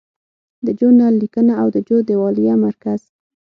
[0.65, 3.01] د جو نل لیکنه او د جو دیوالیه مرکز